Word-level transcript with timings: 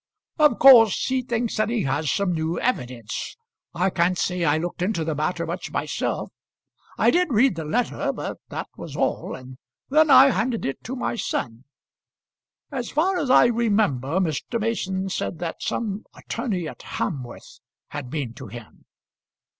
"Of 0.39 0.57
course 0.57 1.05
he 1.09 1.21
thinks 1.21 1.57
that 1.57 1.69
he 1.69 1.83
has 1.83 2.09
some 2.11 2.33
new 2.33 2.59
evidence. 2.59 3.37
I 3.75 3.91
can't 3.91 4.17
say 4.17 4.43
I 4.43 4.57
looked 4.57 4.81
into 4.81 5.03
the 5.03 5.13
matter 5.13 5.45
much 5.45 5.69
myself. 5.69 6.31
I 6.97 7.11
did 7.11 7.29
read 7.31 7.55
the 7.55 7.65
letter; 7.65 8.11
but 8.11 8.37
that 8.49 8.67
was 8.75 8.97
all, 8.97 9.35
and 9.35 9.59
then 9.89 10.09
I 10.09 10.31
handed 10.31 10.65
it 10.65 10.83
to 10.85 10.95
my 10.95 11.17
son. 11.17 11.65
As 12.71 12.89
far 12.89 13.19
as 13.19 13.29
I 13.29 13.45
remember, 13.45 14.19
Mr. 14.19 14.59
Mason 14.59 15.07
said 15.07 15.37
that 15.37 15.61
some 15.61 16.05
attorney 16.15 16.67
at 16.67 16.79
Hamworth 16.81 17.59
had 17.89 18.09
been 18.09 18.33
to 18.33 18.47
him." 18.47 18.85